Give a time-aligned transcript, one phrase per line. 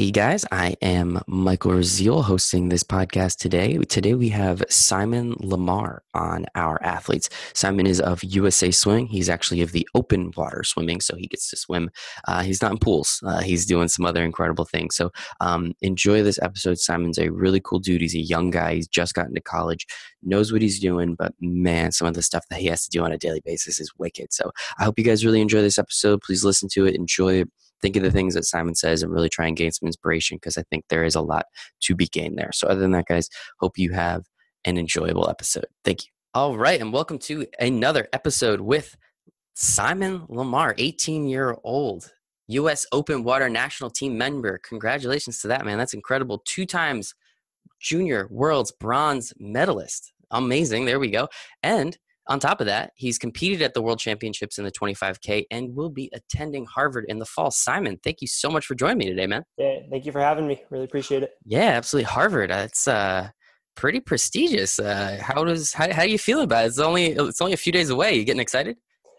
[0.00, 3.76] Hey guys, I am Michael Raziel hosting this podcast today.
[3.76, 7.28] Today we have Simon Lamar on our athletes.
[7.52, 9.08] Simon is of USA Swimming.
[9.08, 11.90] He's actually of the open water swimming, so he gets to swim.
[12.26, 13.22] Uh, he's not in pools.
[13.26, 14.96] Uh, he's doing some other incredible things.
[14.96, 15.12] So
[15.42, 16.78] um, enjoy this episode.
[16.78, 18.00] Simon's a really cool dude.
[18.00, 18.76] He's a young guy.
[18.76, 19.86] He's just gotten to college,
[20.22, 23.04] knows what he's doing, but man, some of the stuff that he has to do
[23.04, 24.32] on a daily basis is wicked.
[24.32, 26.22] So I hope you guys really enjoy this episode.
[26.22, 27.50] Please listen to it, enjoy it
[27.82, 30.56] think of the things that Simon says and really try and gain some inspiration because
[30.56, 31.46] I think there is a lot
[31.82, 32.50] to be gained there.
[32.52, 34.24] So, other than that, guys, hope you have
[34.64, 35.66] an enjoyable episode.
[35.84, 36.10] Thank you.
[36.34, 38.96] All right, and welcome to another episode with
[39.54, 42.12] Simon Lamar, 18 year old
[42.48, 42.86] U.S.
[42.92, 44.60] Open Water National Team member.
[44.68, 45.78] Congratulations to that, man.
[45.78, 46.42] That's incredible.
[46.44, 47.14] Two times
[47.80, 50.12] junior world's bronze medalist.
[50.30, 50.84] Amazing.
[50.84, 51.28] There we go.
[51.62, 51.96] And
[52.30, 55.90] on top of that, he's competed at the World Championships in the 25K and will
[55.90, 57.50] be attending Harvard in the fall.
[57.50, 59.42] Simon, thank you so much for joining me today, man.
[59.58, 60.62] Yeah, thank you for having me.
[60.70, 61.32] Really appreciate it.
[61.44, 62.04] Yeah, absolutely.
[62.04, 63.30] Harvard, it's uh,
[63.74, 64.78] pretty prestigious.
[64.78, 66.68] Uh, how does how, how do you feel about it?
[66.68, 68.14] It's only it's only a few days away.
[68.14, 68.76] You getting excited?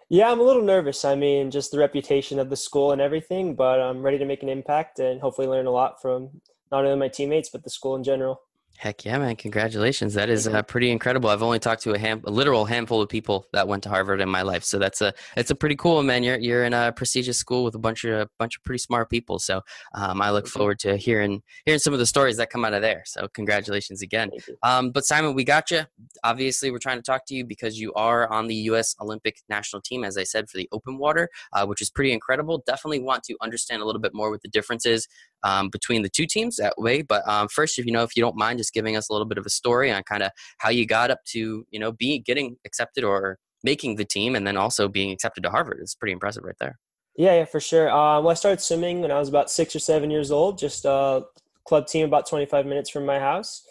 [0.09, 1.03] Yeah, I'm a little nervous.
[1.03, 4.41] I mean, just the reputation of the school and everything, but I'm ready to make
[4.41, 6.29] an impact and hopefully learn a lot from
[6.71, 8.41] not only my teammates but the school in general.
[8.77, 9.35] Heck yeah, man!
[9.35, 10.15] Congratulations.
[10.15, 11.29] That is uh, pretty incredible.
[11.29, 14.21] I've only talked to a, hand, a literal handful of people that went to Harvard
[14.21, 16.23] in my life, so that's a it's a pretty cool man.
[16.23, 19.11] You're you're in a prestigious school with a bunch of a bunch of pretty smart
[19.11, 19.37] people.
[19.37, 19.61] So
[19.93, 22.81] um, I look forward to hearing hearing some of the stories that come out of
[22.81, 23.03] there.
[23.05, 24.31] So congratulations again.
[24.63, 25.81] Um, but Simon, we got you.
[26.23, 28.95] Obviously, we're trying to talk to you because you are on the U.S.
[28.99, 32.63] Olympic national team, as I said, for the open water, uh, which is pretty incredible.
[32.65, 35.07] Definitely want to understand a little bit more what the differences
[35.43, 37.01] um, between the two teams that way.
[37.01, 39.27] But um, first, if you know, if you don't mind, just giving us a little
[39.27, 42.19] bit of a story on kind of how you got up to, you know, be
[42.19, 45.79] getting accepted or making the team, and then also being accepted to Harvard.
[45.81, 46.79] It's pretty impressive, right there.
[47.15, 47.89] Yeah, yeah, for sure.
[47.89, 50.57] Uh, well, I started swimming when I was about six or seven years old.
[50.57, 51.21] Just a uh,
[51.65, 53.63] club team about 25 minutes from my house.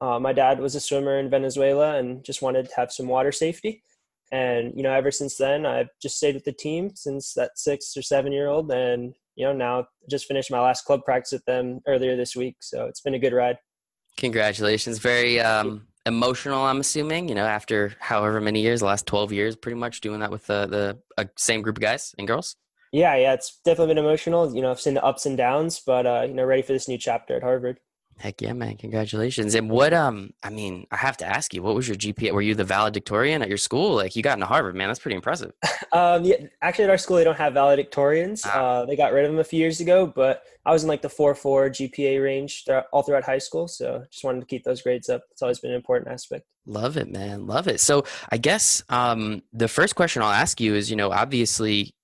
[0.00, 3.32] Uh, my dad was a swimmer in Venezuela and just wanted to have some water
[3.32, 3.82] safety.
[4.30, 7.96] And you know, ever since then, I've just stayed with the team since that six
[7.96, 11.44] or seven year old, and you know, now just finished my last club practice with
[11.44, 12.56] them earlier this week.
[12.60, 13.56] So it's been a good ride.
[14.16, 14.98] Congratulations.
[14.98, 19.54] Very um, emotional, I'm assuming, you know, after however many years, the last 12 years,
[19.54, 22.56] pretty much doing that with the, the uh, same group of guys and girls.
[22.92, 24.52] Yeah, yeah, it's definitely been emotional.
[24.52, 26.88] You know, I've seen the ups and downs, but, uh, you know, ready for this
[26.88, 27.78] new chapter at Harvard.
[28.18, 28.76] Heck yeah, man!
[28.76, 29.54] Congratulations.
[29.54, 32.32] And what um, I mean, I have to ask you, what was your GPA?
[32.32, 33.94] Were you the valedictorian at your school?
[33.94, 34.88] Like you got into Harvard, man.
[34.88, 35.52] That's pretty impressive.
[35.92, 38.42] um, yeah, actually, at our school, they don't have valedictorians.
[38.44, 38.58] Ah.
[38.58, 41.02] Uh, they got rid of them a few years ago, but I was in like
[41.02, 43.68] the four four GPA range all throughout high school.
[43.68, 45.22] So just wanted to keep those grades up.
[45.30, 46.44] It's always been an important aspect.
[46.66, 47.46] Love it, man.
[47.46, 47.80] Love it.
[47.80, 51.94] So I guess um, the first question I'll ask you is, you know, obviously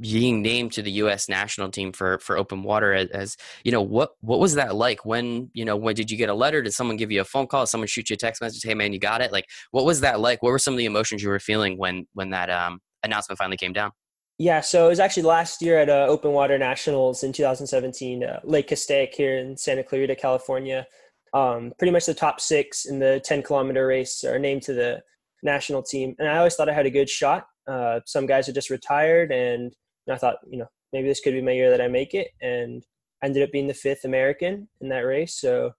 [0.00, 1.28] being named to the U.S.
[1.28, 5.04] national team for for open water as, as, you know what what was that like?
[5.04, 6.62] When you know when did you get a letter?
[6.62, 7.66] Did someone give you a phone call?
[7.66, 9.32] Someone shoot you a text message hey man you got it?
[9.32, 10.42] Like what was that like?
[10.42, 13.56] What were some of the emotions you were feeling when when that um, announcement finally
[13.56, 13.92] came down?
[14.38, 18.40] Yeah so it was actually last year at uh, open water nationals in 2017 uh,
[18.44, 20.86] lake castaic here in santa clarita california.
[21.34, 25.02] Um, pretty much the top six in the 10 kilometer race are named to the
[25.42, 28.54] national team and i always thought i had a good shot uh, some guys had
[28.54, 29.72] just retired, and
[30.10, 32.28] I thought, you know, maybe this could be my year that I make it.
[32.40, 32.84] And
[33.22, 35.38] I ended up being the fifth American in that race.
[35.40, 35.72] So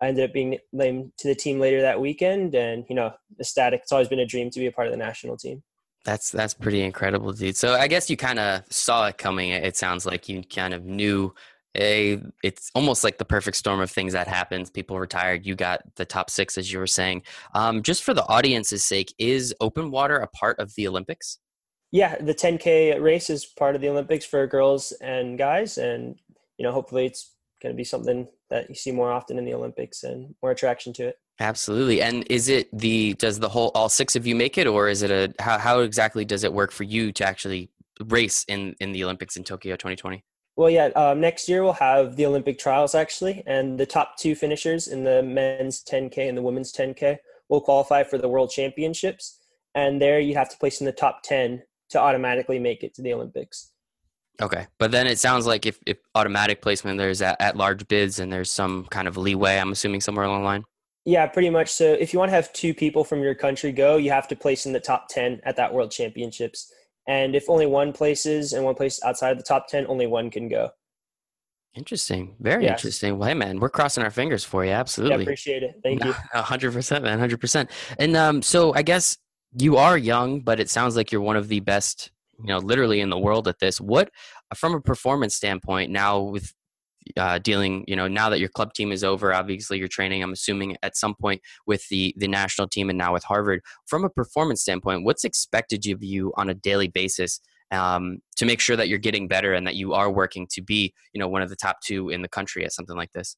[0.00, 2.54] I ended up being named to the team later that weekend.
[2.54, 3.80] And, you know, ecstatic.
[3.82, 5.62] It's always been a dream to be a part of the national team.
[6.04, 7.56] That's that's pretty incredible, dude.
[7.56, 9.50] So I guess you kind of saw it coming.
[9.50, 11.34] It sounds like you kind of knew
[11.76, 15.82] a it's almost like the perfect storm of things that happens people retired you got
[15.96, 17.22] the top six as you were saying.
[17.54, 21.38] Um, just for the audience's sake is open water a part of the olympics?
[21.90, 26.16] Yeah the 10k race is part of the olympics for girls and guys and
[26.58, 29.54] you know hopefully it's going to be something that you see more often in the
[29.54, 31.16] olympics and more attraction to it.
[31.40, 34.88] Absolutely and is it the does the whole all six of you make it or
[34.88, 37.70] is it a how, how exactly does it work for you to actually
[38.06, 40.24] race in in the olympics in tokyo 2020
[40.56, 40.86] well, yeah.
[40.96, 45.04] Um, next year we'll have the Olympic trials actually, and the top two finishers in
[45.04, 47.18] the men's 10k and the women's 10k
[47.48, 49.40] will qualify for the World Championships,
[49.74, 53.02] and there you have to place in the top 10 to automatically make it to
[53.02, 53.72] the Olympics.
[54.42, 58.18] Okay, but then it sounds like if, if automatic placement, there's at, at large bids
[58.18, 59.58] and there's some kind of leeway.
[59.58, 60.64] I'm assuming somewhere along the line.
[61.04, 61.68] Yeah, pretty much.
[61.68, 64.36] So if you want to have two people from your country go, you have to
[64.36, 66.72] place in the top 10 at that World Championships.
[67.06, 70.30] And if only one places and one place outside of the top 10, only one
[70.30, 70.70] can go.
[71.74, 72.36] Interesting.
[72.38, 72.78] Very yes.
[72.78, 73.18] interesting.
[73.18, 74.70] Well, hey, man, we're crossing our fingers for you.
[74.70, 75.16] Absolutely.
[75.16, 75.80] Yeah, appreciate it.
[75.82, 76.12] Thank you.
[76.34, 77.18] 100%, man.
[77.18, 77.68] 100%.
[77.98, 79.18] And um, so I guess
[79.58, 83.00] you are young, but it sounds like you're one of the best, you know, literally
[83.00, 83.80] in the world at this.
[83.80, 84.10] What,
[84.54, 86.54] from a performance standpoint, now with
[87.16, 90.22] uh, dealing, you know, now that your club team is over, obviously you're training.
[90.22, 93.60] I'm assuming at some point with the the national team and now with Harvard.
[93.86, 97.40] From a performance standpoint, what's expected of you on a daily basis
[97.70, 100.92] um, to make sure that you're getting better and that you are working to be,
[101.12, 103.36] you know, one of the top two in the country at something like this?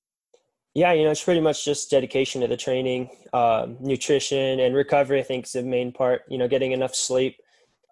[0.75, 5.21] Yeah, you know, it's pretty much just dedication to the training, um, nutrition, and recovery.
[5.21, 6.23] I think is the main part.
[6.29, 7.37] You know, getting enough sleep.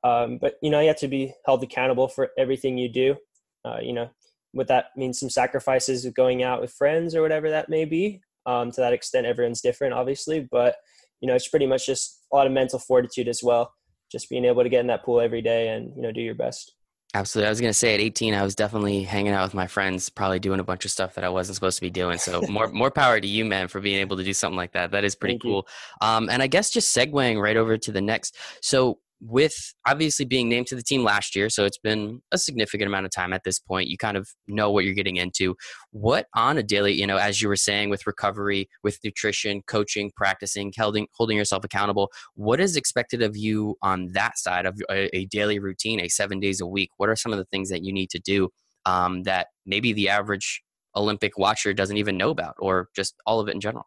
[0.04, 3.16] Um, but you know, you have to be held accountable for everything you do.
[3.64, 4.10] Uh, you know,
[4.54, 8.20] what that means some sacrifices of going out with friends or whatever that may be.
[8.46, 10.76] Um, to that extent, everyone's different, obviously, but
[11.20, 13.72] you know, it's pretty much just a lot of mental fortitude as well.
[14.12, 16.34] Just being able to get in that pool every day and you know do your
[16.34, 16.74] best.
[17.14, 17.46] Absolutely.
[17.46, 20.10] I was going to say at 18, I was definitely hanging out with my friends,
[20.10, 22.18] probably doing a bunch of stuff that I wasn't supposed to be doing.
[22.18, 24.90] So more, more power to you, man, for being able to do something like that.
[24.90, 25.68] That is pretty Thank cool.
[26.00, 28.36] Um, and I guess just segueing right over to the next.
[28.62, 29.54] So with
[29.86, 33.12] obviously being named to the team last year, so it's been a significant amount of
[33.12, 33.88] time at this point.
[33.88, 35.56] You kind of know what you're getting into.
[35.92, 40.12] What on a daily, you know, as you were saying, with recovery, with nutrition, coaching,
[40.14, 45.14] practicing, holding holding yourself accountable, what is expected of you on that side of a,
[45.16, 46.90] a daily routine, a seven days a week?
[46.98, 48.50] What are some of the things that you need to do
[48.84, 50.62] um, that maybe the average
[50.94, 53.86] Olympic watcher doesn't even know about, or just all of it in general?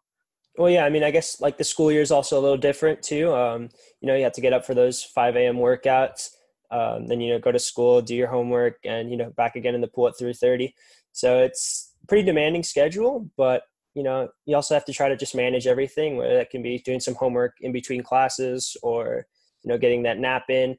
[0.58, 3.00] Well, yeah, I mean, I guess like the school year is also a little different
[3.00, 3.32] too.
[3.32, 3.68] Um,
[4.00, 5.56] you know, you have to get up for those 5 a.m.
[5.56, 6.30] workouts,
[6.72, 9.76] um, then you know go to school, do your homework, and you know back again
[9.76, 10.74] in the pool at 3:30.
[11.12, 13.62] So it's pretty demanding schedule, but
[13.94, 16.16] you know you also have to try to just manage everything.
[16.16, 19.26] Whether that can be doing some homework in between classes or
[19.62, 20.76] you know getting that nap in.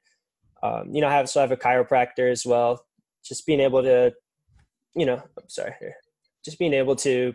[0.62, 2.86] Um, you know, I have so I have a chiropractor as well.
[3.24, 4.14] Just being able to,
[4.96, 5.74] you know, I'm sorry,
[6.44, 7.34] just being able to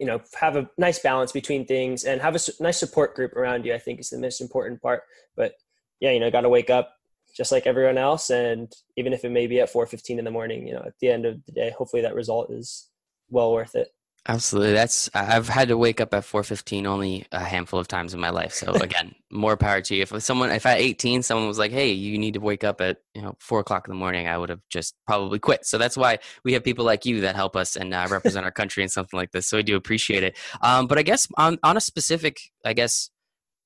[0.00, 3.64] you know have a nice balance between things and have a nice support group around
[3.64, 5.02] you i think is the most important part.
[5.36, 5.54] But
[6.00, 6.96] yeah you know got to wake up
[7.36, 10.66] just like everyone else and even if it may be at 4.15 in the morning
[10.66, 12.88] you know at the end of the day hopefully that result is
[13.30, 13.88] well worth it
[14.26, 14.72] Absolutely.
[14.72, 18.30] That's I've had to wake up at 4:15 only a handful of times in my
[18.30, 18.54] life.
[18.54, 20.02] So again, more power to you.
[20.02, 22.98] If someone, if at 18, someone was like, "Hey, you need to wake up at
[23.14, 25.66] you know four o'clock in the morning," I would have just probably quit.
[25.66, 28.50] So that's why we have people like you that help us and uh, represent our
[28.50, 29.46] country in something like this.
[29.46, 30.38] So I do appreciate it.
[30.62, 33.10] Um, but I guess on on a specific, I guess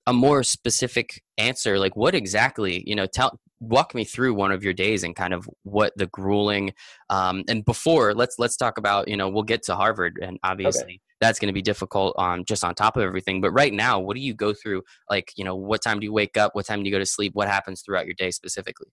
[0.06, 4.62] a more specific answer, like what exactly, you know, tell walk me through one of
[4.62, 6.72] your days and kind of what the grueling
[7.10, 10.82] um, and before let's let's talk about you know we'll get to harvard and obviously
[10.82, 11.00] okay.
[11.20, 14.14] that's going to be difficult on just on top of everything but right now what
[14.14, 14.82] do you go through?
[15.10, 16.54] Like you know what time do you wake up?
[16.54, 17.34] What time do you go to sleep?
[17.34, 18.88] What happens throughout your day specifically?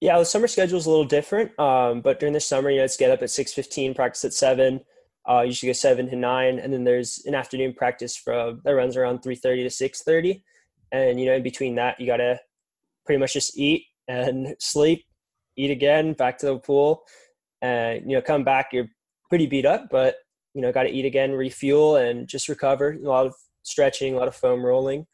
[0.00, 2.84] Yeah the summer schedule is a little different um, but during the summer you know
[2.84, 4.80] it's get up at 6.15 practice at 7
[5.28, 8.96] uh, usually go 7 to 9 and then there's an afternoon practice from that runs
[8.96, 10.42] around 3.30 to 6.30
[10.92, 12.38] and you know in between that you got to
[13.04, 15.04] pretty much just eat and sleep,
[15.56, 17.04] eat again, back to the pool,
[17.62, 18.70] and you know come back.
[18.72, 18.88] You're
[19.28, 20.16] pretty beat up, but
[20.54, 22.92] you know got to eat again, refuel, and just recover.
[22.92, 25.06] A lot of stretching, a lot of foam rolling,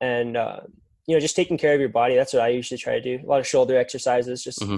[0.00, 0.60] and uh,
[1.06, 2.16] you know just taking care of your body.
[2.16, 3.24] That's what I usually try to do.
[3.24, 4.42] A lot of shoulder exercises.
[4.42, 4.76] Just mm-hmm.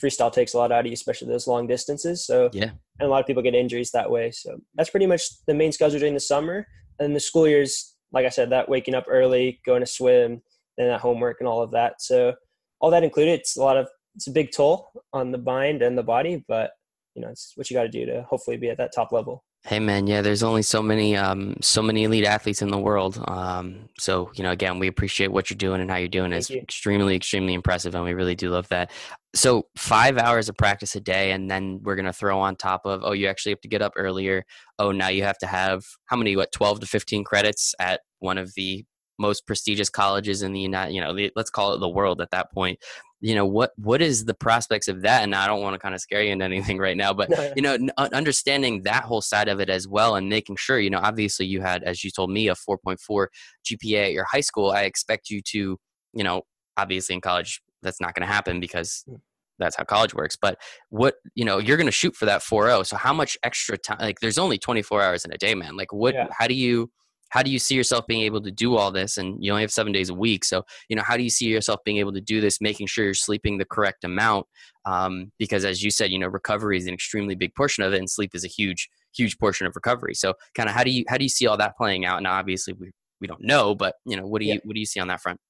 [0.00, 2.26] freestyle takes a lot out of you, especially those long distances.
[2.26, 2.70] So yeah,
[3.00, 4.30] and a lot of people get injuries that way.
[4.30, 6.66] So that's pretty much the main schedule during the summer.
[6.98, 10.40] And the school years, like I said, that waking up early, going to swim,
[10.78, 12.00] then that homework and all of that.
[12.00, 12.34] So
[12.80, 15.96] all that included, it's a lot of it's a big toll on the mind and
[15.96, 16.70] the body, but
[17.14, 19.44] you know it's what you got to do to hopefully be at that top level.
[19.64, 23.22] Hey man, yeah, there's only so many um, so many elite athletes in the world.
[23.26, 26.32] Um, so you know, again, we appreciate what you're doing and how you're doing.
[26.32, 26.60] It's you.
[26.60, 28.92] extremely, extremely impressive, and we really do love that.
[29.34, 33.02] So five hours of practice a day, and then we're gonna throw on top of
[33.02, 34.44] oh, you actually have to get up earlier.
[34.78, 36.36] Oh, now you have to have how many?
[36.36, 38.84] What twelve to fifteen credits at one of the
[39.18, 42.30] most prestigious colleges in the United, you know, the, let's call it the world at
[42.30, 42.78] that point.
[43.20, 45.22] You know, what what is the prospects of that?
[45.22, 47.62] And I don't want to kind of scare you into anything right now, but you
[47.62, 51.46] know, understanding that whole side of it as well, and making sure, you know, obviously
[51.46, 53.26] you had, as you told me, a 4.4
[53.64, 54.70] GPA at your high school.
[54.70, 55.78] I expect you to,
[56.12, 56.42] you know,
[56.76, 59.16] obviously in college that's not going to happen because hmm.
[59.58, 60.58] that's how college works but
[60.90, 63.98] what you know you're going to shoot for that 4.0 so how much extra time
[64.00, 66.28] like there's only 24 hours in a day man like what yeah.
[66.36, 66.90] how do you
[67.30, 69.16] how do you see yourself being able to do all this?
[69.16, 70.44] And you only have seven days a week.
[70.44, 73.04] So you know how do you see yourself being able to do this making sure
[73.04, 74.46] you're sleeping the correct amount?
[74.84, 77.98] Um, because as you said you know recovery is an extremely big portion of it
[77.98, 80.14] and sleep is a huge huge portion of recovery.
[80.14, 82.18] So kind of how do you how do you see all that playing out?
[82.18, 82.90] And obviously we
[83.20, 84.60] we don't know but you know what do you yeah.
[84.64, 85.40] what do you see on that front?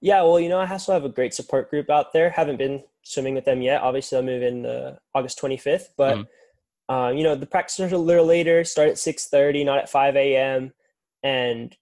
[0.00, 2.30] Yeah well you know i also have a great support group out there.
[2.30, 3.82] Haven't been swimming with them yet.
[3.82, 6.94] Obviously i'll move in uh, august 25th but mm-hmm.
[6.94, 10.16] uh, you know the practice are a little later start at 6.30 not at 5
[10.16, 10.72] a.m
[11.22, 11.76] and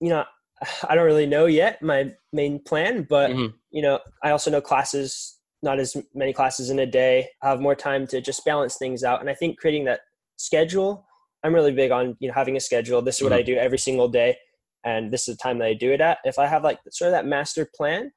[0.00, 0.24] you know
[0.88, 3.54] i don't really know yet my main plan but mm-hmm.
[3.70, 7.28] you know i also know classes not as many classes in a day.
[7.42, 9.20] I have more time to just balance things out.
[9.20, 10.00] And I think creating that
[10.36, 11.06] schedule,
[11.44, 13.02] I'm really big on you know having a schedule.
[13.02, 13.38] This is what mm-hmm.
[13.38, 14.36] I do every single day,
[14.84, 16.18] and this is the time that I do it at.
[16.24, 18.10] If I have like sort of that master plan,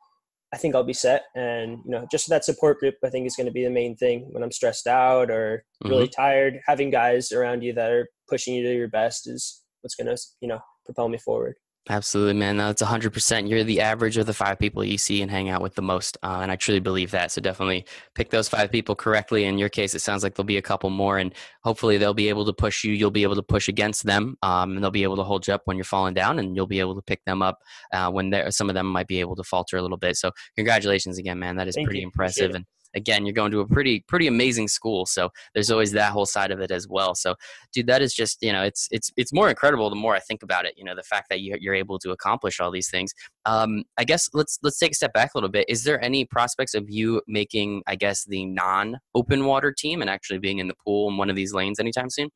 [0.53, 1.25] I think I'll be set.
[1.35, 3.95] And you know, just that support group, I think is going to be the main
[3.95, 6.21] thing when I'm stressed out or really mm-hmm.
[6.21, 6.59] tired.
[6.65, 10.21] Having guys around you that are pushing you to your best is what's going to
[10.41, 11.55] you know propel me forward.
[11.89, 12.57] Absolutely, man.
[12.57, 13.49] That's 100%.
[13.49, 16.15] You're the average of the five people you see and hang out with the most.
[16.21, 17.31] Uh, and I truly believe that.
[17.31, 19.45] So definitely pick those five people correctly.
[19.45, 21.33] In your case, it sounds like there'll be a couple more, and
[21.63, 22.93] hopefully they'll be able to push you.
[22.93, 25.55] You'll be able to push against them, um, and they'll be able to hold you
[25.55, 27.57] up when you're falling down, and you'll be able to pick them up
[27.91, 30.17] uh, when some of them might be able to falter a little bit.
[30.17, 31.55] So congratulations again, man.
[31.55, 32.05] That is Thank pretty you.
[32.05, 32.53] impressive.
[32.53, 36.25] And again, you're going to a pretty pretty amazing school, so there's always that whole
[36.25, 37.15] side of it as well.
[37.15, 37.35] So,
[37.73, 40.43] dude, that is just you know, it's it's it's more incredible the more I think
[40.43, 40.73] about it.
[40.77, 43.13] You know, the fact that you, you're able to accomplish all these things.
[43.45, 45.65] Um, I guess let's let's take a step back a little bit.
[45.69, 50.39] Is there any prospects of you making, I guess, the non-open water team and actually
[50.39, 52.29] being in the pool in one of these lanes anytime soon?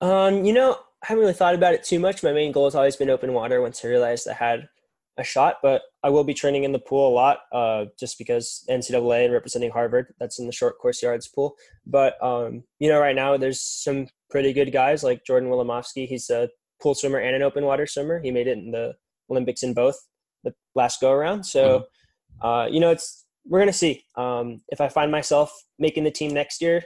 [0.00, 2.22] Um, you know, I haven't really thought about it too much.
[2.22, 3.60] My main goal has always been open water.
[3.60, 4.68] Once I realized I had
[5.18, 8.64] a shot, but I will be training in the pool a lot, uh, just because
[8.68, 10.14] NCAA and representing Harvard.
[10.18, 11.56] That's in the short course yards pool.
[11.86, 16.06] But um, you know, right now there's some pretty good guys like Jordan Wilimovsky.
[16.06, 16.48] He's a
[16.80, 18.20] pool swimmer and an open water swimmer.
[18.20, 18.94] He made it in the
[19.30, 19.96] Olympics in both
[20.44, 21.44] the last go around.
[21.44, 22.46] So, mm-hmm.
[22.46, 24.04] uh, you know, it's we're gonna see.
[24.16, 26.82] Um, if I find myself making the team next year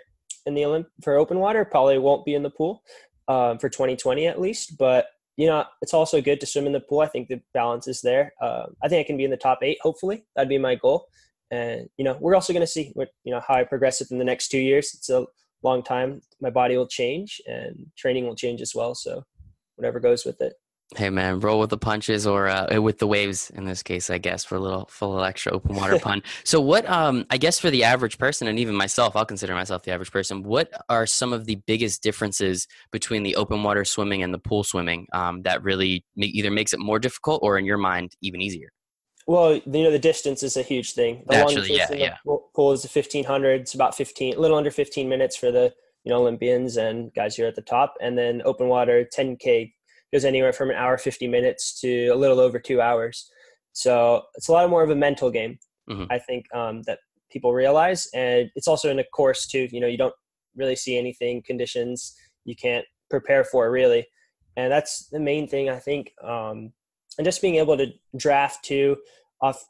[0.47, 2.83] in the Olymp for open water, probably won't be in the pool
[3.29, 4.79] uh, for 2020 at least.
[4.79, 7.01] But you know, it's also good to swim in the pool.
[7.01, 8.33] I think the balance is there.
[8.41, 9.79] Uh, I think I can be in the top eight.
[9.83, 11.09] Hopefully, that'd be my goal.
[11.51, 14.19] And you know, we're also going to see what you know how I progress within
[14.19, 14.95] the next two years.
[14.95, 15.27] It's a
[15.63, 16.23] long time.
[16.41, 18.95] My body will change, and training will change as well.
[18.95, 19.25] So,
[19.77, 20.55] whatever goes with it.
[20.95, 24.19] Hey man, roll with the punches or uh, with the waves in this case, I
[24.19, 26.23] guess, for a little full extra open water pun.
[26.45, 29.83] So, what um, I guess for the average person, and even myself, I'll consider myself
[29.83, 30.45] the average person.
[30.45, 34.63] What are some of the biggest differences between the open water swimming and the pool
[34.63, 38.69] swimming um, that really either makes it more difficult or, in your mind, even easier?
[39.27, 41.25] Well, you know, the distance is a huge thing.
[41.27, 42.17] The Naturally, yeah, yeah.
[42.55, 43.63] Pool is a fifteen hundred.
[43.63, 45.75] It's about fifteen, a little under fifteen minutes for the
[46.05, 49.75] you know Olympians and guys here at the top, and then open water ten k
[50.17, 53.31] goes anywhere from an hour 50 minutes to a little over two hours.
[53.75, 55.59] So it's a lot more of a mental game
[55.91, 56.05] mm-hmm.
[56.11, 58.09] i think um, that people realize.
[58.15, 60.15] And it's also in a course too you know you don't
[60.55, 62.15] really see anything conditions
[62.47, 64.07] you can't prepare for really.
[64.57, 66.73] And that's the main thing i think um,
[67.19, 68.97] and just being able to draft too
[69.43, 69.63] off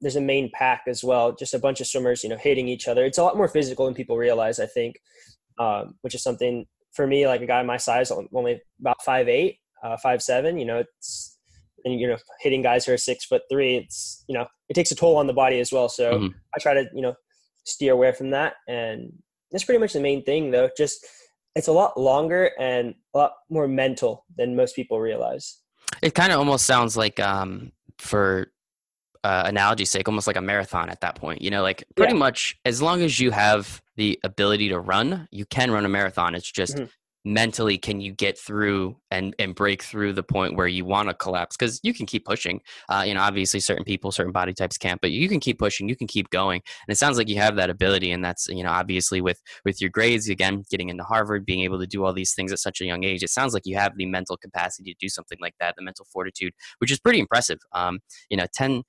[0.00, 2.88] there's a main pack as well just a bunch of swimmers you know hitting each
[2.88, 3.04] other.
[3.04, 4.96] It's a lot more physical than people realize i think
[5.60, 9.58] um, which is something for me like a guy my size only about five eight
[9.82, 10.58] uh, five seven.
[10.58, 11.38] You know, it's
[11.84, 13.76] and you know hitting guys who are six foot three.
[13.76, 15.88] It's you know it takes a toll on the body as well.
[15.88, 16.28] So mm-hmm.
[16.54, 17.14] I try to you know
[17.64, 19.12] steer away from that, and
[19.50, 20.70] that's pretty much the main thing though.
[20.76, 21.04] Just
[21.54, 25.58] it's a lot longer and a lot more mental than most people realize.
[26.00, 28.50] It kind of almost sounds like um, for
[29.22, 31.42] uh, analogy sake, almost like a marathon at that point.
[31.42, 32.18] You know, like pretty yeah.
[32.18, 36.34] much as long as you have the ability to run, you can run a marathon.
[36.34, 36.84] It's just mm-hmm
[37.24, 41.14] mentally can you get through and and break through the point where you want to
[41.14, 41.56] collapse?
[41.56, 42.60] Because you can keep pushing.
[42.88, 45.88] Uh, you know obviously certain people certain body types can't but you can keep pushing
[45.88, 46.60] you can keep going.
[46.86, 49.80] And it sounds like you have that ability and that's you know obviously with with
[49.80, 52.80] your grades again getting into harvard being able to do all these things at such
[52.80, 55.54] a young age it sounds like you have the mental capacity to do something like
[55.60, 57.58] that the mental fortitude which is pretty impressive.
[57.72, 58.00] Um,
[58.30, 58.82] you know 10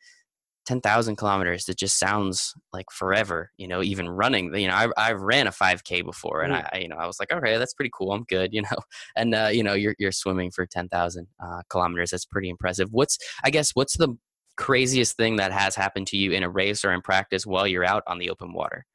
[0.65, 5.11] 10,000 kilometers that just sounds like forever, you know, even running, you know, I, I
[5.11, 6.69] ran a 5k before and mm.
[6.71, 8.13] I, you know, I was like, okay, that's pretty cool.
[8.13, 8.77] I'm good, you know,
[9.15, 12.11] and, uh, you know, you're, you're swimming for 10,000 uh, kilometers.
[12.11, 12.89] That's pretty impressive.
[12.91, 14.17] What's, I guess, what's the
[14.55, 17.85] craziest thing that has happened to you in a race or in practice while you're
[17.85, 18.85] out on the open water?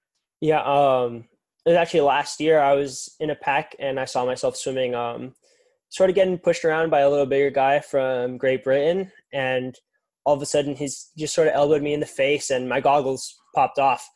[0.41, 0.63] Yeah.
[0.63, 1.25] Um,
[1.67, 4.95] it was actually last year I was in a pack and I saw myself swimming,
[4.95, 5.35] um,
[5.91, 9.75] sort of getting pushed around by a little bigger guy from Great Britain and
[10.29, 12.81] all of a sudden he's just sort of elbowed me in the face and my
[12.81, 14.07] goggles popped off.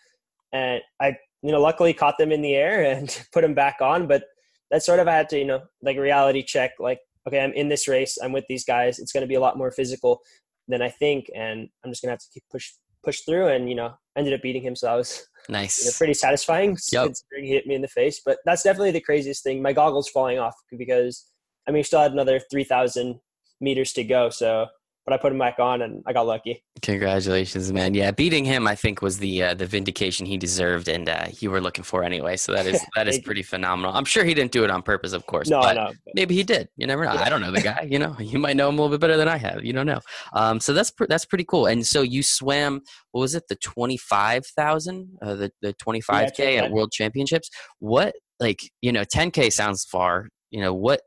[0.52, 4.06] And i you know luckily caught them in the air and put them back on
[4.06, 4.24] but
[4.70, 7.68] that sort of i had to you know like reality check like okay i'm in
[7.68, 10.20] this race i'm with these guys it's going to be a lot more physical
[10.68, 12.72] than i think and i'm just going to have to keep push
[13.04, 14.76] push through and you know ended up beating him.
[14.76, 15.80] So that was nice.
[15.80, 17.06] you know, pretty satisfying yep.
[17.06, 20.08] considering he hit me in the face but that's definitely the craziest thing my goggles
[20.08, 21.26] falling off because
[21.66, 23.18] i mean we still had another 3000
[23.60, 24.66] meters to go so
[25.04, 26.62] but I put him back on and I got lucky.
[26.82, 27.94] Congratulations, man!
[27.94, 31.50] Yeah, beating him, I think, was the uh, the vindication he deserved, and uh, you
[31.50, 32.36] were looking for anyway.
[32.36, 33.94] So that is that is pretty phenomenal.
[33.94, 35.48] I'm sure he didn't do it on purpose, of course.
[35.48, 35.92] No, but no.
[36.14, 36.68] Maybe he did.
[36.76, 37.14] You never know.
[37.14, 37.22] Yeah.
[37.22, 37.86] I don't know the guy.
[37.90, 39.64] You know, you might know him a little bit better than I have.
[39.64, 40.00] You don't know.
[40.34, 41.66] Um, so that's pr- that's pretty cool.
[41.66, 42.82] And so you swam.
[43.10, 43.44] What was it?
[43.48, 47.50] The twenty five thousand, uh, the the twenty five k at World Championships.
[47.80, 50.28] What like you know, ten k sounds far.
[50.50, 51.00] You know what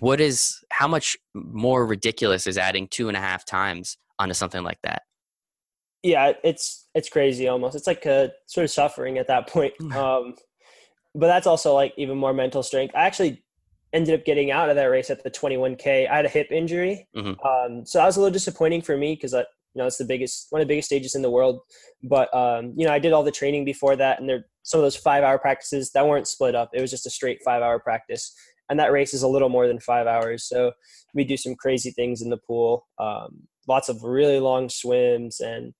[0.00, 4.62] what is how much more ridiculous is adding two and a half times onto something
[4.62, 5.02] like that?
[6.04, 7.74] Yeah it's it's crazy almost.
[7.74, 9.74] It's like a sort of suffering at that point.
[9.92, 10.34] Um
[11.16, 12.94] but that's also like even more mental strength.
[12.94, 13.42] I actually
[13.92, 17.08] ended up getting out of that race at the 21k i had a hip injury.
[17.16, 17.44] Mm-hmm.
[17.44, 20.04] um so that was a little disappointing for me because i you know it's the
[20.04, 21.58] biggest one of the biggest stages in the world.
[22.04, 24.84] But um you know i did all the training before that and there some of
[24.84, 26.70] those five hour practices that weren't split up.
[26.72, 28.32] It was just a straight five hour practice
[28.68, 30.44] and that race is a little more than five hours.
[30.44, 30.72] So
[31.14, 35.72] we do some crazy things in the pool, um, lots of really long swims, and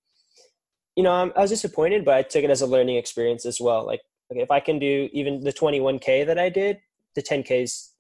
[0.97, 3.61] you know I'm, i was disappointed, but I took it as a learning experience as
[3.61, 3.87] well.
[3.87, 4.01] Like,
[4.33, 6.79] okay, if I can do even the 21k that I did,
[7.15, 7.93] the 10k is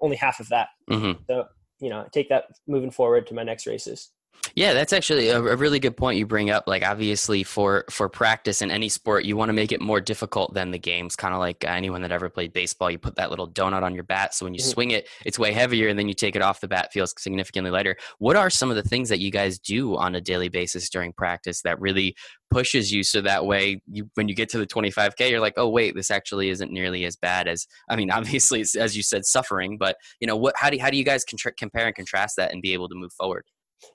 [0.00, 0.68] only half of that.
[0.90, 1.22] Mm-hmm.
[1.28, 1.44] So
[1.80, 4.10] you know, take that moving forward to my next races.
[4.56, 6.68] Yeah, that's actually a, a, really good point you bring up.
[6.68, 10.54] Like, obviously, for for practice in any sport, you want to make it more difficult
[10.54, 11.16] than the games.
[11.16, 14.04] Kind of like anyone that ever played baseball, you put that little donut on your
[14.04, 14.70] bat, so when you mm-hmm.
[14.70, 17.72] swing it, it's way heavier, and then you take it off, the bat feels significantly
[17.72, 17.96] lighter.
[18.18, 21.12] What are some of the things that you guys do on a daily basis during
[21.12, 22.14] practice that really
[22.50, 25.68] pushes you, so that way, you when you get to the 25k, you're like, oh
[25.68, 27.66] wait, this actually isn't nearly as bad as.
[27.88, 30.54] I mean, obviously, as you said, suffering, but you know, what?
[30.56, 32.94] How do how do you guys contra- compare and contrast that and be able to
[32.94, 33.44] move forward?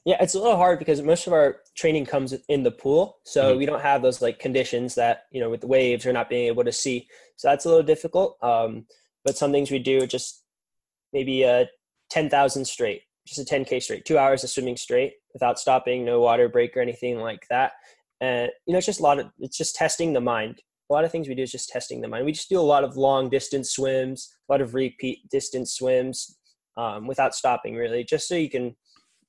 [0.06, 3.50] Yeah, it's a little hard because most of our training comes in the pool, so
[3.50, 3.60] mm-hmm.
[3.60, 6.48] we don't have those like conditions that you know with the waves or not being
[6.48, 7.08] able to see.
[7.38, 8.38] So that's a little difficult.
[8.42, 8.86] Um,
[9.26, 10.44] but some things we do just
[11.14, 11.68] maybe a
[12.10, 16.06] ten thousand straight, just a ten k straight, two hours of swimming straight without stopping,
[16.06, 17.74] no water break or anything like that.
[18.22, 20.62] And you know, it's just a lot of it's just testing the mind.
[20.90, 22.26] A lot of things we do is just testing the mind.
[22.26, 26.38] We just do a lot of long distance swims, a lot of repeat distance swims
[26.78, 28.76] um, without stopping, really, just so you can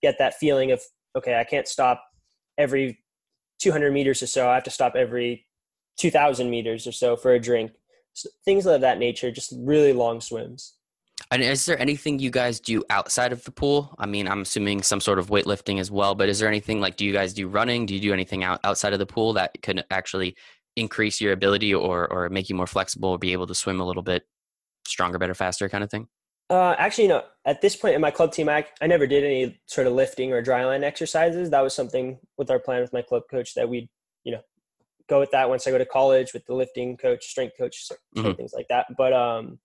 [0.02, 0.80] get that feeling of
[1.16, 2.04] okay i can't stop
[2.58, 2.98] every
[3.60, 5.46] 200 meters or so i have to stop every
[5.98, 7.72] 2000 meters or so for a drink
[8.12, 10.74] so things of that nature just really long swims
[11.30, 13.94] and is there anything you guys do outside of the pool?
[13.98, 16.96] I mean, I'm assuming some sort of weightlifting as well, but is there anything like
[16.96, 17.86] do you guys do running?
[17.86, 20.34] Do you do anything out, outside of the pool that can actually
[20.76, 23.86] increase your ability or or make you more flexible or be able to swim a
[23.86, 24.24] little bit
[24.86, 26.08] stronger, better, faster kind of thing?
[26.50, 29.60] Uh, actually, know, At this point in my club team, I, I never did any
[29.66, 31.50] sort of lifting or dryland exercises.
[31.50, 33.88] That was something with our plan with my club coach that we'd,
[34.24, 34.40] you know,
[35.08, 38.32] go with that once I go to college with the lifting coach, strength coach, mm-hmm.
[38.32, 38.86] things like that.
[38.98, 39.60] But um,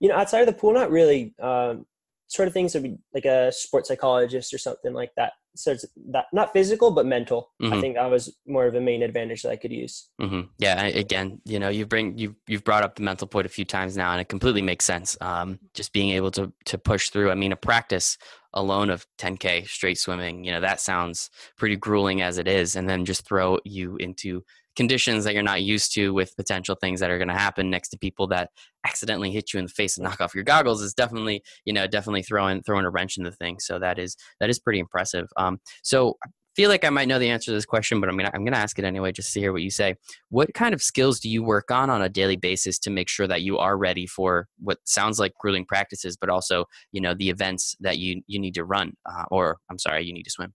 [0.00, 1.34] you know, outside of the pool, not really.
[1.40, 1.86] Um,
[2.28, 5.34] sort of things that be like a sports psychologist or something like that.
[5.56, 7.50] So it's that not physical but mental.
[7.60, 7.72] Mm-hmm.
[7.72, 10.08] I think that was more of a main advantage that I could use.
[10.20, 10.42] Mm-hmm.
[10.58, 13.64] Yeah, again, you know, you bring you you've brought up the mental point a few
[13.64, 15.16] times now, and it completely makes sense.
[15.20, 17.30] Um, just being able to to push through.
[17.30, 18.18] I mean, a practice
[18.54, 22.88] alone of 10k straight swimming, you know, that sounds pretty grueling as it is, and
[22.88, 24.42] then just throw you into
[24.76, 27.88] conditions that you're not used to with potential things that are going to happen next
[27.88, 28.50] to people that
[28.86, 31.86] accidentally hit you in the face and knock off your goggles is definitely you know
[31.86, 35.26] definitely throwing throwing a wrench in the thing so that is that is pretty impressive
[35.36, 38.16] um, so I feel like I might know the answer to this question, but I'm
[38.16, 39.94] gonna I'm gonna ask it anyway, just to hear what you say.
[40.30, 43.26] What kind of skills do you work on on a daily basis to make sure
[43.26, 47.28] that you are ready for what sounds like grueling practices, but also you know the
[47.28, 50.54] events that you you need to run, uh, or I'm sorry, you need to swim?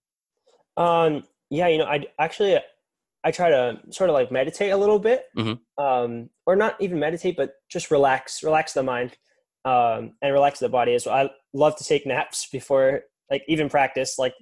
[0.76, 2.58] Um, yeah, you know, I actually
[3.24, 5.82] I try to sort of like meditate a little bit, mm-hmm.
[5.82, 9.16] um, or not even meditate, but just relax, relax the mind,
[9.64, 11.14] um, and relax the body as well.
[11.14, 14.18] I love to take naps before, like even practice.
[14.18, 14.34] Like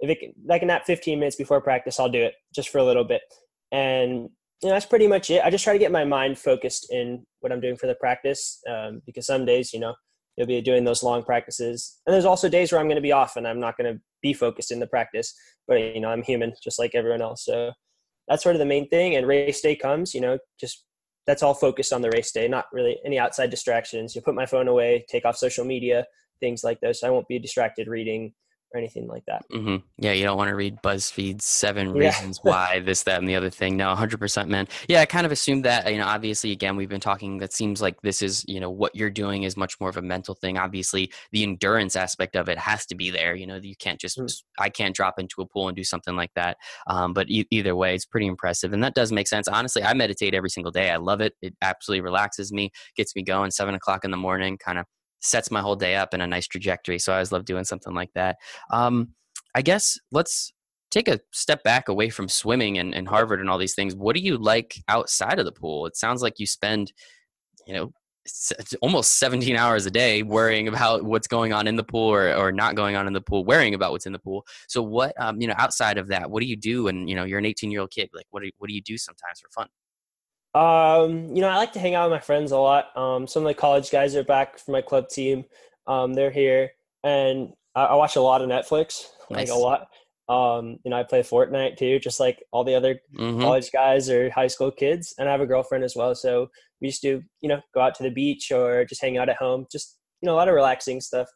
[0.00, 2.78] if it can, I can nap 15 minutes before practice, I'll do it just for
[2.78, 3.22] a little bit,
[3.72, 4.28] and
[4.62, 5.42] you know, that's pretty much it.
[5.42, 8.60] I just try to get my mind focused in what I'm doing for the practice,
[8.68, 9.94] um, because some days, you know,
[10.36, 13.12] you'll be doing those long practices, and there's also days where I'm going to be
[13.12, 15.34] off and I'm not going to be focused in the practice.
[15.66, 17.72] But you know, I'm human, just like everyone else, so
[18.28, 19.16] that's sort of the main thing.
[19.16, 20.84] And race day comes, you know, just
[21.26, 24.14] that's all focused on the race day, not really any outside distractions.
[24.14, 26.06] You put my phone away, take off social media,
[26.40, 27.00] things like those.
[27.00, 28.32] So I won't be distracted reading
[28.72, 29.44] or anything like that.
[29.52, 29.76] Mm-hmm.
[29.98, 32.50] Yeah, you don't want to read BuzzFeed's seven reasons yeah.
[32.50, 33.76] why this, that, and the other thing.
[33.76, 34.68] No, 100%, man.
[34.88, 35.90] Yeah, I kind of assumed that.
[35.90, 37.38] You know, obviously, again, we've been talking.
[37.38, 40.02] That seems like this is, you know, what you're doing is much more of a
[40.02, 40.56] mental thing.
[40.56, 43.34] Obviously, the endurance aspect of it has to be there.
[43.34, 44.62] You know, you can't just, mm-hmm.
[44.62, 46.56] I can't drop into a pool and do something like that.
[46.86, 49.48] Um, but e- either way, it's pretty impressive, and that does make sense.
[49.48, 50.90] Honestly, I meditate every single day.
[50.90, 51.34] I love it.
[51.42, 53.50] It absolutely relaxes me, gets me going.
[53.50, 54.86] Seven o'clock in the morning, kind of
[55.20, 56.98] sets my whole day up in a nice trajectory.
[56.98, 58.36] So I always love doing something like that.
[58.70, 59.10] Um,
[59.54, 60.52] I guess let's
[60.90, 63.94] take a step back away from swimming and, and Harvard and all these things.
[63.94, 65.86] What do you like outside of the pool?
[65.86, 66.92] It sounds like you spend,
[67.66, 67.92] you know,
[68.82, 72.52] almost 17 hours a day worrying about what's going on in the pool or, or
[72.52, 75.40] not going on in the pool worrying about what's in the pool so what um,
[75.40, 77.70] you know outside of that what do you do and you know you're an 18
[77.70, 79.68] year old kid like what do, what do you do sometimes for fun
[80.54, 82.96] um, you know, I like to hang out with my friends a lot.
[82.96, 85.44] Um, some of the college guys are back from my club team.
[85.86, 86.70] Um, they're here,
[87.04, 89.48] and I, I watch a lot of Netflix, nice.
[89.48, 89.86] like a lot.
[90.28, 93.40] Um, you know, I play Fortnite too, just like all the other mm-hmm.
[93.40, 95.14] college guys or high school kids.
[95.18, 96.48] And I have a girlfriend as well, so
[96.80, 99.36] we used to, you know, go out to the beach or just hang out at
[99.36, 99.66] home.
[99.70, 101.28] Just you know, a lot of relaxing stuff.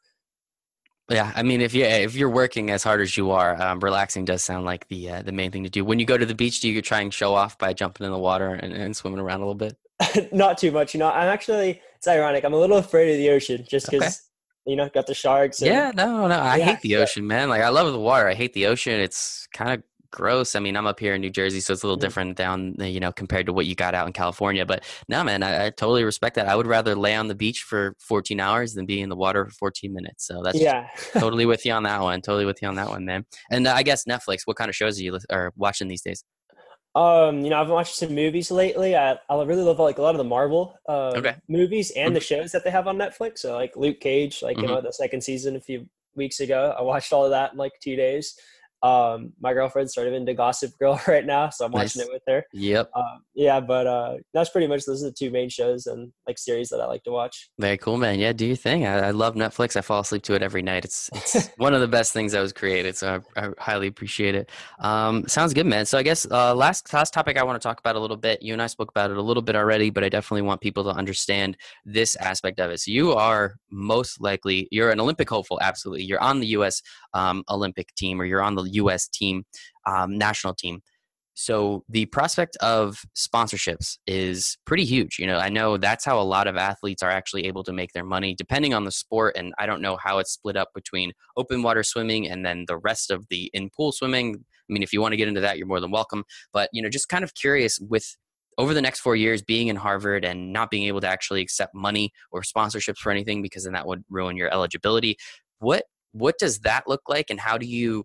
[1.11, 4.25] Yeah, I mean, if you if you're working as hard as you are, um, relaxing
[4.25, 5.85] does sound like the uh, the main thing to do.
[5.85, 8.13] When you go to the beach, do you try and show off by jumping in
[8.13, 9.77] the water and, and swimming around a little bit?
[10.33, 11.11] Not too much, you know.
[11.11, 12.45] I'm actually it's ironic.
[12.45, 14.17] I'm a little afraid of the ocean just because okay.
[14.67, 15.61] you know got the sharks.
[15.61, 17.51] And, yeah, no, no, I yeah, hate the ocean, man.
[17.51, 18.27] Like I love the water.
[18.27, 18.99] I hate the ocean.
[18.99, 19.83] It's kind of
[20.15, 20.55] gross.
[20.55, 23.01] I mean, I'm up here in New Jersey, so it's a little different down, you
[23.01, 24.65] know, compared to what you got out in California.
[24.65, 26.49] But no, man, I, I, totally respect that.
[26.49, 29.45] I would rather lay on the beach for 14 hours than be in the water
[29.47, 30.27] for 14 minutes.
[30.27, 32.21] So that's yeah, totally with you on that one.
[32.23, 33.27] Totally with you on that one, man.
[33.51, 34.41] And uh, I guess Netflix.
[34.45, 36.25] What kind of shows are you are watching these days?
[36.95, 38.97] Um, you know, I've watched some movies lately.
[38.97, 41.35] I, I really love like a lot of the Marvel uh, okay.
[41.49, 43.39] movies and the shows that they have on Netflix.
[43.39, 44.67] So like Luke Cage, like mm-hmm.
[44.67, 46.73] you know, the second season a few weeks ago.
[46.79, 48.39] I watched all of that in like two days.
[48.85, 51.97] Um, my girlfriend's sort of into Gossip Girl right now, so I'm nice.
[51.97, 52.45] watching it with her.
[52.53, 52.91] Yep.
[52.95, 56.37] Um, yeah, but uh, that's pretty much those are the two main shows and like
[56.37, 57.49] series that I like to watch.
[57.59, 58.19] Very cool, man.
[58.19, 58.85] Yeah, do your thing.
[58.87, 59.75] I, I love Netflix.
[59.77, 60.85] I fall asleep to it every night.
[60.85, 64.35] It's it's one of the best things that was created, so I, I highly appreciate
[64.35, 64.51] it.
[64.81, 65.87] Um, sounds good, man.
[65.87, 68.43] So I guess uh, last last topic I want to talk about a little bit.
[68.43, 70.85] You and I spoke about it a little bit already, but I definitely want people
[70.85, 72.81] to understand this aspect of it.
[72.81, 75.59] So you are most likely you're an Olympic hopeful.
[75.63, 76.83] Absolutely, you're on the U.S.
[77.15, 79.09] Um, Olympic team or you're on the U.S.
[79.09, 79.45] team,
[79.87, 80.81] um, national team.
[81.35, 85.19] So the prospect of sponsorships is pretty huge.
[85.19, 87.93] You know, I know that's how a lot of athletes are actually able to make
[87.93, 89.37] their money, depending on the sport.
[89.37, 92.79] And I don't know how it's split up between open water swimming and then the
[92.79, 94.37] rest of the in pool swimming.
[94.37, 96.25] I mean, if you want to get into that, you're more than welcome.
[96.53, 98.17] But you know, just kind of curious with
[98.57, 101.75] over the next four years being in Harvard and not being able to actually accept
[101.75, 105.17] money or sponsorships for anything because then that would ruin your eligibility.
[105.59, 108.05] What what does that look like and how do you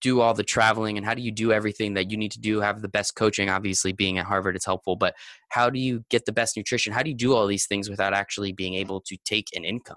[0.00, 2.60] do all the traveling and how do you do everything that you need to do
[2.60, 5.14] have the best coaching obviously being at harvard it's helpful but
[5.50, 8.12] how do you get the best nutrition how do you do all these things without
[8.12, 9.96] actually being able to take an income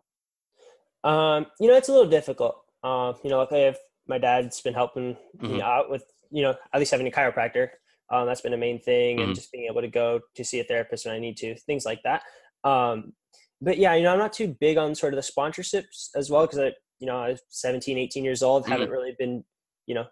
[1.03, 4.73] um, you know it's a little difficult uh, you know like if my dad's been
[4.73, 5.53] helping mm-hmm.
[5.53, 7.69] me out with you know at least having a chiropractor
[8.11, 9.27] um, that's been a main thing mm-hmm.
[9.27, 11.85] and just being able to go to see a therapist when i need to things
[11.85, 12.23] like that
[12.63, 13.13] um,
[13.61, 16.41] but yeah you know i'm not too big on sort of the sponsorships as well
[16.41, 18.71] because i you know i was 17 18 years old mm-hmm.
[18.71, 19.43] haven't really been
[19.85, 20.05] you know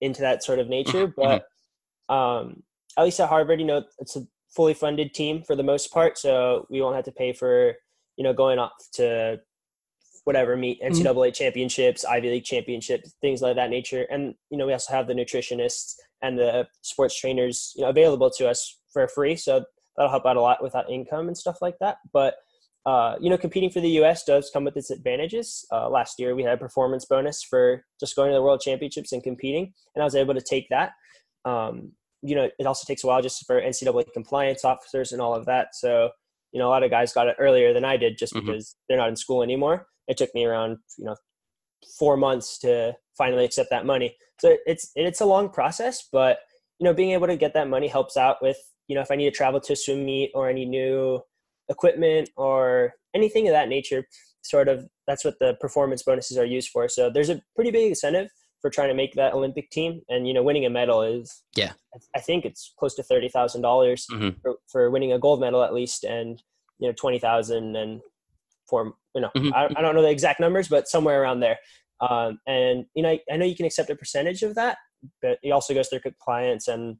[0.00, 1.20] into that sort of nature mm-hmm.
[1.20, 1.46] but
[2.10, 2.14] mm-hmm.
[2.14, 2.62] um,
[2.98, 4.22] at least at harvard you know it's a
[4.54, 7.74] fully funded team for the most part so we won't have to pay for
[8.16, 9.38] you know going off to
[10.24, 11.30] whatever meet ncaa mm-hmm.
[11.32, 15.14] championships ivy league championships things like that nature and you know we also have the
[15.14, 19.64] nutritionists and the sports trainers you know available to us for free so
[19.96, 22.36] that'll help out a lot with that income and stuff like that but
[22.86, 24.24] uh, you know, competing for the U.S.
[24.24, 25.66] does come with its advantages.
[25.72, 29.12] Uh, last year, we had a performance bonus for just going to the World Championships
[29.12, 30.92] and competing, and I was able to take that.
[31.44, 31.92] Um,
[32.22, 35.46] you know, it also takes a while just for NCAA compliance officers and all of
[35.46, 35.74] that.
[35.74, 36.10] So,
[36.52, 38.46] you know, a lot of guys got it earlier than I did just mm-hmm.
[38.46, 39.86] because they're not in school anymore.
[40.08, 41.16] It took me around, you know,
[41.98, 44.16] four months to finally accept that money.
[44.40, 46.38] So it's it's a long process, but
[46.78, 49.16] you know, being able to get that money helps out with you know if I
[49.16, 51.22] need to travel to a swim meet or any new
[51.68, 54.04] equipment or anything of that nature
[54.42, 57.88] sort of that's what the performance bonuses are used for so there's a pretty big
[57.88, 58.28] incentive
[58.60, 61.72] for trying to make that olympic team and you know winning a medal is yeah
[62.14, 64.28] i think it's close to $30000 mm-hmm.
[64.42, 66.42] for, for winning a gold medal at least and
[66.78, 68.00] you know 20000 and
[68.68, 69.54] for you know mm-hmm.
[69.54, 71.58] I, I, don't know the exact numbers but somewhere around there
[72.00, 74.78] um, and you know I, I know you can accept a percentage of that
[75.22, 76.96] but it also goes through compliance and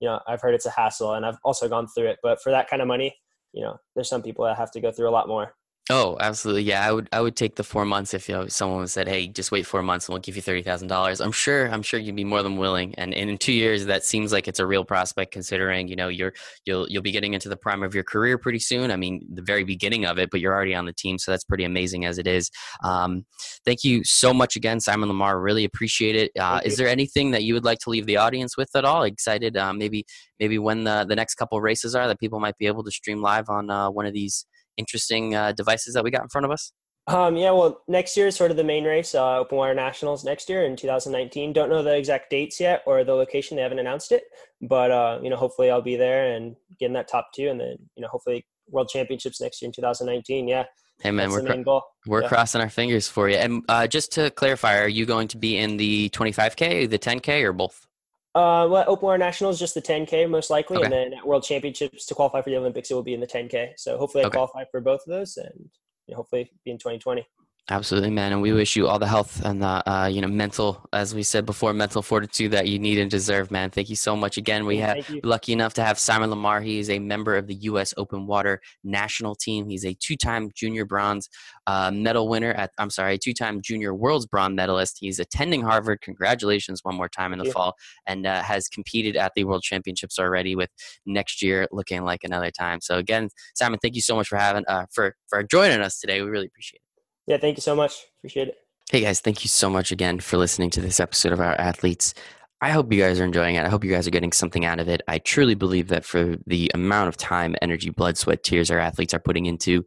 [0.00, 2.50] you know i've heard it's a hassle and i've also gone through it but for
[2.50, 3.14] that kind of money
[3.52, 5.54] you know, there's some people that have to go through a lot more.
[5.90, 6.64] Oh, absolutely.
[6.64, 9.26] Yeah, I would I would take the four months if you know someone said, "Hey,
[9.26, 11.98] just wait four months and we'll give you thirty thousand dollars." I'm sure I'm sure
[11.98, 12.94] you'd be more than willing.
[12.96, 16.08] And, and in two years, that seems like it's a real prospect, considering you know
[16.08, 16.34] you're
[16.66, 18.90] you'll you'll be getting into the prime of your career pretty soon.
[18.90, 21.44] I mean, the very beginning of it, but you're already on the team, so that's
[21.44, 22.50] pretty amazing as it is.
[22.84, 23.24] Um,
[23.64, 25.40] thank you so much again, Simon Lamar.
[25.40, 26.32] Really appreciate it.
[26.38, 29.04] Uh, is there anything that you would like to leave the audience with at all?
[29.04, 29.56] Excited?
[29.56, 30.04] Uh, maybe
[30.38, 33.22] maybe when the the next couple races are that people might be able to stream
[33.22, 34.44] live on uh, one of these
[34.78, 36.72] interesting uh, devices that we got in front of us?
[37.08, 40.24] Um, yeah, well, next year is sort of the main race, uh, Open Water Nationals
[40.24, 41.54] next year in 2019.
[41.54, 44.24] Don't know the exact dates yet or the location; they haven't announced it.
[44.60, 47.58] But uh, you know, hopefully, I'll be there and get in that top two, and
[47.58, 50.48] then you know, hopefully, World Championships next year in 2019.
[50.48, 50.64] Yeah.
[51.00, 52.28] Hey man, we're cr- we're yeah.
[52.28, 53.36] crossing our fingers for you.
[53.36, 57.44] And uh, just to clarify, are you going to be in the 25k, the 10k,
[57.44, 57.86] or both?
[58.34, 60.84] Uh, well, Open Water Nationals just the 10k most likely, okay.
[60.84, 63.26] and then at World Championships to qualify for the Olympics, it will be in the
[63.26, 63.72] 10k.
[63.76, 64.36] So hopefully, I okay.
[64.36, 65.70] qualify for both of those, and
[66.06, 67.26] you know, hopefully, be in 2020.
[67.70, 70.88] Absolutely, man, and we wish you all the health and the uh, you know mental,
[70.94, 73.68] as we said before, mental fortitude that you need and deserve, man.
[73.68, 74.64] Thank you so much again.
[74.64, 76.62] We have lucky enough to have Simon Lamar.
[76.62, 77.92] He is a member of the U.S.
[77.98, 79.68] Open Water national team.
[79.68, 81.28] He's a two-time junior bronze
[81.66, 84.96] uh, medal winner at I'm sorry, two-time junior world's bronze medalist.
[84.98, 86.00] He's attending Harvard.
[86.00, 87.74] Congratulations one more time in the fall,
[88.06, 90.56] and uh, has competed at the World Championships already.
[90.56, 90.70] With
[91.04, 92.80] next year looking like another time.
[92.80, 96.22] So again, Simon, thank you so much for having uh, for for joining us today.
[96.22, 96.87] We really appreciate it.
[97.28, 98.06] Yeah, thank you so much.
[98.20, 98.56] Appreciate it.
[98.90, 102.14] Hey guys, thank you so much again for listening to this episode of Our Athletes.
[102.62, 103.66] I hope you guys are enjoying it.
[103.66, 105.02] I hope you guys are getting something out of it.
[105.08, 109.12] I truly believe that for the amount of time, energy, blood, sweat, tears our athletes
[109.12, 109.84] are putting into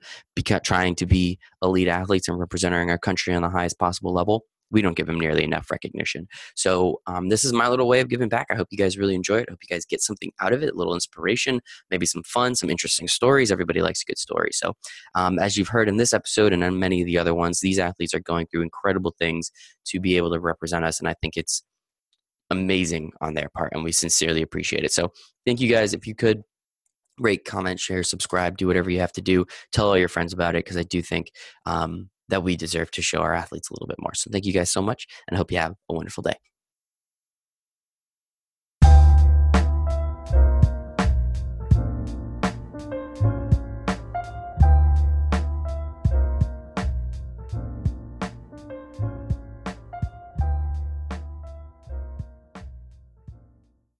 [0.64, 4.82] trying to be elite athletes and representing our country on the highest possible level, we
[4.82, 6.28] don't give them nearly enough recognition.
[6.56, 8.48] So um, this is my little way of giving back.
[8.50, 9.46] I hope you guys really enjoy it.
[9.48, 12.56] I hope you guys get something out of it, a little inspiration, maybe some fun,
[12.56, 13.52] some interesting stories.
[13.52, 14.50] Everybody likes a good story.
[14.54, 14.74] So
[15.16, 17.80] um, as you've heard in this episode and in many of the other ones, these
[17.80, 19.52] athletes are going through incredible things
[19.88, 21.00] to be able to represent us.
[21.00, 21.64] And I think it's
[22.50, 24.92] amazing on their part, and we sincerely appreciate it.
[24.92, 25.12] So
[25.46, 25.94] thank you guys.
[25.94, 26.44] If you could
[27.20, 29.46] rate, comment, share, subscribe, do whatever you have to do.
[29.72, 31.32] Tell all your friends about it because I do think
[31.66, 34.16] um, that we deserve to show our athletes a little bit more.
[34.16, 36.51] So thank you guys so much and I hope you have a wonderful day.